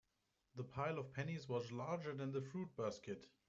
[0.55, 3.27] The pile of pennies was larger than the fruit basket.